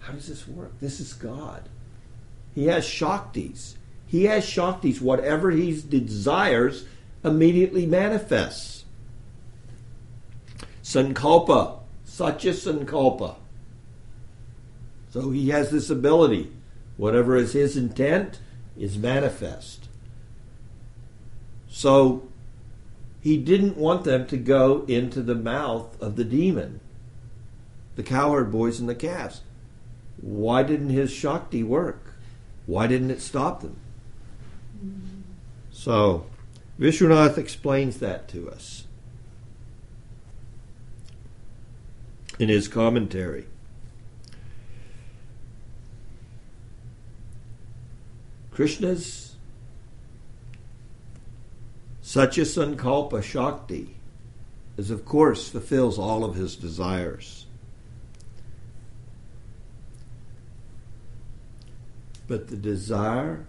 [0.00, 0.72] how does this work?
[0.80, 1.68] This is God.
[2.54, 3.74] He has Shaktis.
[4.06, 5.00] He has Shaktis.
[5.00, 6.84] Whatever he desires
[7.24, 8.84] immediately manifests.
[10.82, 13.36] Sankalpa, Satya Sankalpa.
[15.10, 16.52] So he has this ability.
[16.96, 18.40] Whatever is his intent
[18.78, 19.88] is manifest.
[21.68, 22.28] So
[23.20, 26.80] he didn't want them to go into the mouth of the demon,
[27.96, 29.42] the cowherd boys and the calves.
[30.20, 32.14] Why didn't his Shakti work?
[32.66, 33.76] Why didn't it stop them?
[35.70, 36.26] So,
[36.78, 38.86] Vishwanath explains that to us
[42.38, 43.46] in his commentary.
[48.60, 49.36] Krishna's
[52.02, 53.96] Satya Sankalpa Shakti
[54.76, 57.46] is, of course, fulfills all of his desires.
[62.28, 63.46] But the desire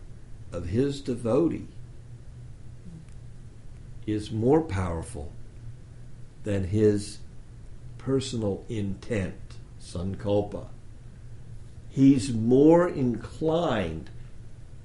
[0.54, 1.68] of his devotee
[4.08, 5.34] is more powerful
[6.46, 7.18] than his
[7.98, 10.68] personal intent, sankalpa.
[11.90, 14.10] He's more inclined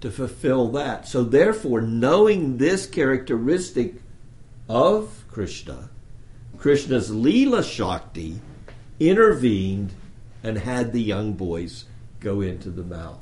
[0.07, 1.09] to fulfill that.
[1.09, 3.96] So, therefore, knowing this characteristic
[4.68, 5.90] of Krishna,
[6.59, 8.40] Krishna's Leela Shakti
[9.00, 9.94] intervened
[10.44, 11.86] and had the young boys
[12.20, 13.18] go into the mouth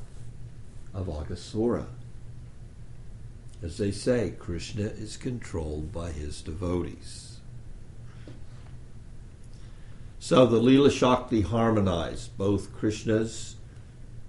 [0.93, 1.87] of Aghasura.
[3.63, 7.39] As they say, Krishna is controlled by his devotees.
[10.19, 13.55] So the Leela Shakti harmonized both Krishna's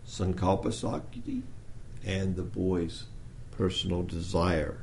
[0.06, 1.42] Sankalpa Shakti
[2.06, 3.04] and the boy's
[3.50, 4.78] personal desire.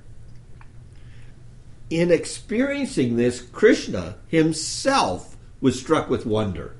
[1.90, 6.76] In experiencing this, Krishna himself was struck with wonder.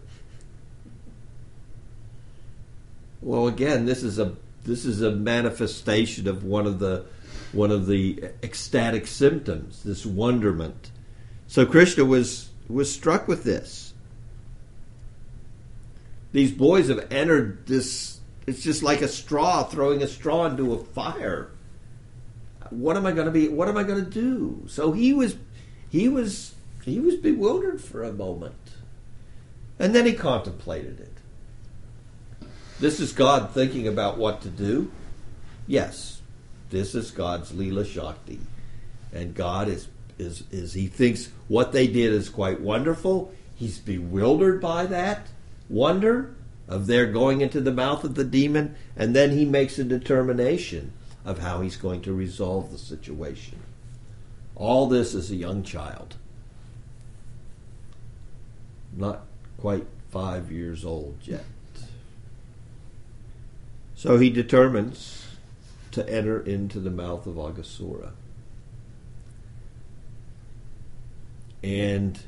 [3.22, 4.36] Well, again, this is a
[4.66, 7.06] this is a manifestation of one of the
[7.54, 10.92] one of the ecstatic symptoms, this wonderment.
[11.48, 13.94] So Krishna was was struck with this.
[16.34, 18.13] These boys have entered this
[18.46, 21.52] it's just like a straw throwing a straw into a fire.
[22.70, 24.64] What am I going to be what am I going to do?
[24.68, 25.36] So he was
[25.90, 28.56] he was he was bewildered for a moment.
[29.80, 32.48] And then he contemplated it.
[32.80, 34.92] This is God thinking about what to do?
[35.68, 36.22] Yes.
[36.70, 38.40] This is God's Leela Shakti.
[39.14, 39.88] And God is,
[40.18, 43.32] is, is, he thinks what they did is quite wonderful.
[43.56, 45.28] He's bewildered by that
[45.70, 46.36] wonder
[46.68, 50.94] of their going into the mouth of the demon, and then he makes a determination
[51.26, 53.60] of how he's going to resolve the situation.
[54.56, 56.16] All this is a young child,
[58.96, 59.24] not
[59.58, 61.46] quite five years old yet.
[63.96, 65.26] So he determines
[65.92, 68.12] to enter into the mouth of Aghasura.
[71.64, 72.20] And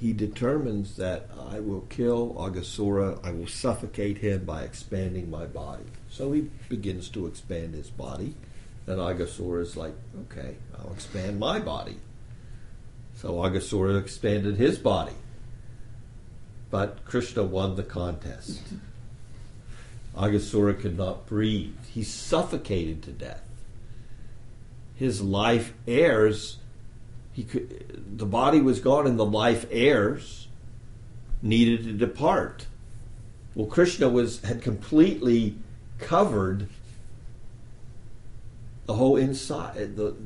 [0.00, 5.84] he determines that I will kill Aghasura, I will suffocate him by expanding my body.
[6.08, 8.34] So he begins to expand his body
[8.88, 9.92] And Aghasura is like,
[10.22, 11.98] okay, I'll expand my body.
[13.16, 15.12] So Aghasura expanded his body.
[16.70, 18.62] But Krishna won the contest.
[20.16, 21.76] Aghasura could not breathe.
[21.90, 23.42] He suffocated to death.
[24.94, 26.56] His life airs,
[27.38, 30.48] he could, the body was gone and the life airs
[31.40, 32.66] needed to depart.
[33.54, 35.54] Well, Krishna was had completely
[36.00, 36.68] covered
[38.86, 40.16] the whole inside the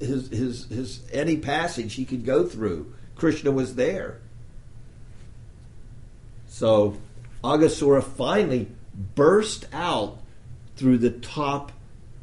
[0.00, 2.92] his his his any passage he could go through.
[3.14, 4.18] Krishna was there.
[6.48, 6.96] So
[7.44, 8.66] Aghasura finally
[9.14, 10.18] burst out
[10.74, 11.70] through the top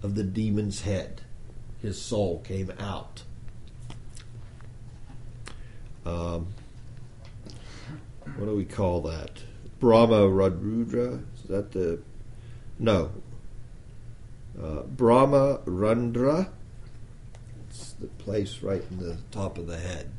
[0.03, 1.21] of the demon's head.
[1.81, 3.23] His soul came out.
[6.05, 6.47] Um,
[8.37, 9.31] what do we call that?
[9.79, 11.19] Brahma Rudra?
[11.35, 12.01] Is that the.
[12.79, 13.11] No.
[14.61, 16.49] Uh, Brahma Randra.
[17.69, 20.11] It's the place right in the top of the head.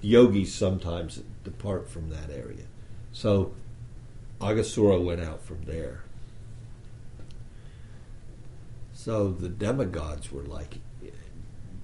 [0.00, 2.64] Yogis sometimes depart from that area.
[3.12, 3.54] So
[4.40, 6.02] Aghasura went out from there.
[8.92, 10.78] So the demigods were like,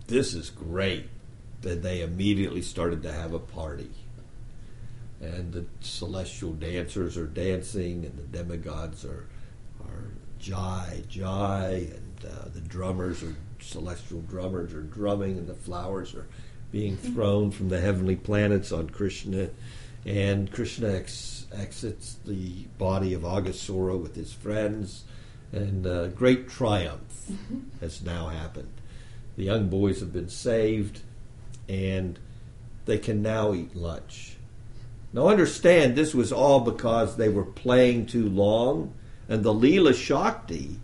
[0.06, 1.08] this is great.
[1.62, 3.90] Then they immediately started to have a party.
[5.20, 9.26] And the celestial dancers are dancing, and the demigods are,
[9.80, 16.14] are jai, jai, and uh, the drummers are celestial drummers are drumming, and the flowers
[16.14, 16.26] are
[16.72, 19.50] being thrown from the heavenly planets on Krishna.
[20.06, 25.04] And Krishna ex- exits the body of Aghasura with his friends,
[25.52, 27.30] and uh, great triumph
[27.80, 28.72] has now happened.
[29.36, 31.02] The young boys have been saved,
[31.70, 32.18] and
[32.84, 34.36] they can now eat lunch.
[35.12, 38.92] Now, understand, this was all because they were playing too long,
[39.28, 40.80] and the Leela Shakti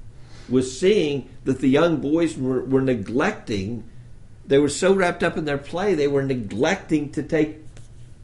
[0.49, 3.83] was seeing that the young boys were, were neglecting,
[4.47, 7.59] they were so wrapped up in their play, they were neglecting to take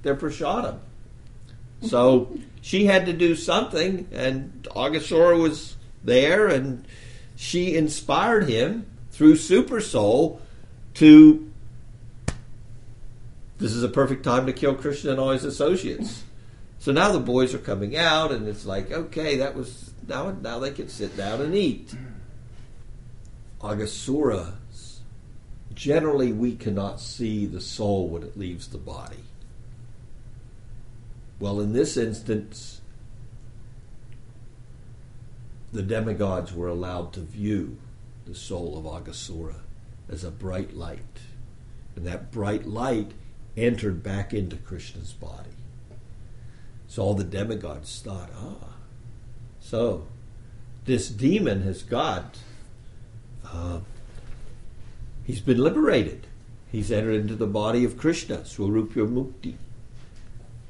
[0.02, 0.78] their prasadam.
[1.82, 6.84] So she had to do something, and Aghasura was there, and
[7.34, 10.40] she inspired him through Super Soul
[10.94, 11.48] to.
[13.62, 16.24] This is a perfect time to kill Krishna and all his associates.
[16.80, 20.32] So now the boys are coming out, and it's like, okay, that was now.
[20.32, 21.94] Now they can sit down and eat.
[23.60, 24.54] Aghasura,
[25.74, 29.22] generally, we cannot see the soul when it leaves the body.
[31.38, 32.80] Well, in this instance,
[35.72, 37.78] the demigods were allowed to view
[38.26, 39.60] the soul of Aghasura
[40.08, 41.20] as a bright light.
[41.94, 43.12] And that bright light
[43.57, 45.50] entered back into Krishna's body.
[46.88, 48.74] So all the demigods thought, ah,
[49.61, 50.07] so
[50.84, 52.38] this demon has got,
[53.46, 53.80] uh,
[55.24, 56.26] he's been liberated.
[56.70, 59.55] He's entered into the body of Krishna, Swarupya Mukti.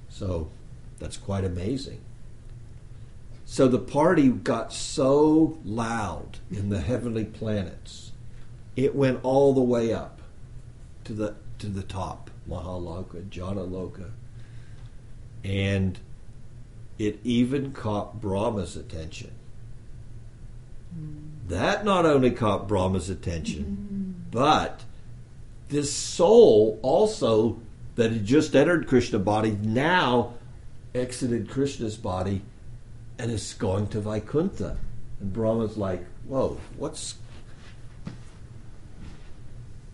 [0.08, 0.50] So
[0.98, 2.00] that's quite amazing.
[3.44, 8.12] So the party got so loud in the heavenly planets,
[8.76, 10.22] it went all the way up
[11.04, 14.10] to the to the top, Mahaloka, Janaloka,
[15.44, 15.98] and
[16.98, 19.32] it even caught Brahma's attention.
[20.96, 21.48] Mm.
[21.48, 24.30] That not only caught Brahma's attention, mm.
[24.30, 24.84] but
[25.68, 27.58] this soul also
[27.96, 30.34] that had just entered Krishna body now
[30.94, 32.42] exited Krishna's body
[33.18, 34.76] and is going to Vaikuntha.
[35.20, 37.16] And Brahma's like, whoa, what's.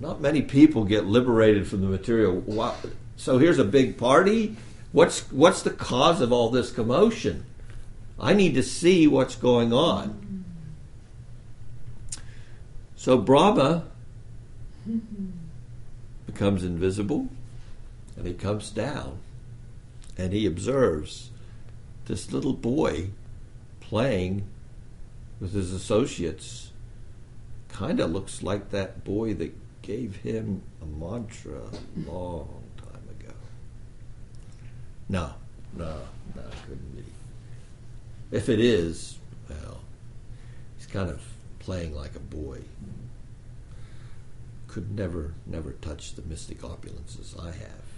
[0.01, 2.77] Not many people get liberated from the material.
[3.17, 4.57] So here's a big party.
[4.93, 7.45] What's what's the cause of all this commotion?
[8.19, 10.45] I need to see what's going on.
[12.97, 13.85] So Brahma
[16.27, 17.29] becomes invisible
[18.17, 19.19] and he comes down
[20.17, 21.31] and he observes
[22.07, 23.11] this little boy
[23.81, 24.45] playing
[25.41, 26.73] with his associates.
[27.69, 29.55] Kind of looks like that boy that
[29.89, 33.33] gave him a mantra a long time ago.
[35.09, 35.33] No,
[35.75, 35.97] no,
[36.37, 37.05] no, it couldn't be.
[38.31, 39.17] If it is,
[39.49, 39.81] well,
[40.77, 41.23] he's kind of
[41.59, 42.61] playing like a boy.
[44.67, 47.89] Could never, never touch the mystic opulences I have.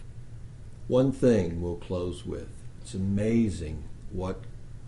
[0.87, 2.51] One thing we'll close with.
[2.83, 3.83] It's amazing
[4.13, 4.39] what,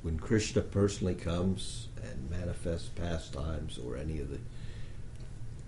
[0.03, 4.39] when Krishna personally comes and manifests pastimes or any of the,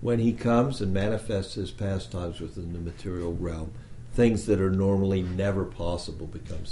[0.01, 3.73] when he comes and manifests his pastimes within the material realm,
[4.13, 6.65] things that are normally never possible become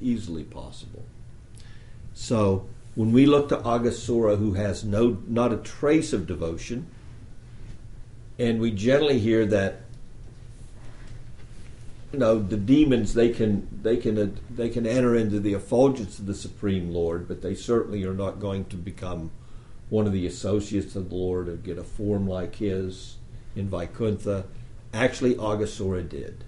[0.00, 1.04] easily possible.
[2.12, 6.86] So when we look to Aghasura, who has no not a trace of devotion,
[8.38, 9.80] and we generally hear that
[12.12, 16.26] you know the demons they can they can they can enter into the effulgence of
[16.26, 19.32] the supreme lord but they certainly are not going to become
[19.94, 23.16] one of the associates of the lord or get a form like his
[23.54, 24.44] in vaikuntha.
[24.92, 26.42] Actually aghasura did.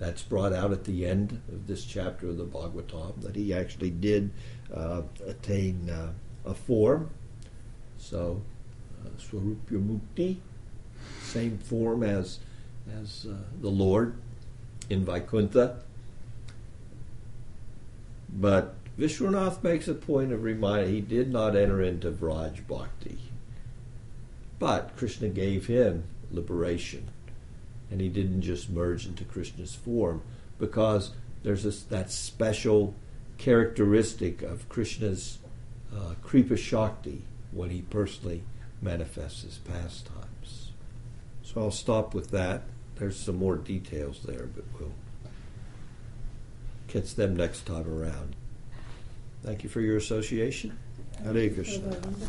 [0.00, 3.90] That's brought out at the end of this chapter of the bhagavatam that he actually
[3.90, 4.32] did
[4.74, 6.12] uh, attain uh,
[6.44, 7.10] a form.
[7.98, 8.42] So
[9.04, 10.38] uh, swarupya mukti
[11.22, 12.40] same form as
[13.00, 14.16] as uh, the Lord
[14.90, 15.82] in Vaikuntha.
[18.28, 23.18] But Vishwanath makes a point of reminding he did not enter into Vraj Bhakti.
[24.58, 27.10] But Krishna gave him liberation.
[27.90, 30.22] And he didn't just merge into Krishna's form
[30.58, 31.10] because
[31.42, 32.94] there's this, that special
[33.36, 35.38] characteristic of Krishna's
[35.94, 37.22] uh, Kripa Shakti
[37.52, 38.42] when he personally
[38.80, 40.70] manifests his pastimes.
[41.42, 42.62] So I'll stop with that.
[42.96, 44.92] There's some more details there, but we'll
[46.88, 48.36] catch them next time around.
[49.44, 50.76] Thank you for your association.
[51.50, 51.96] Krishna.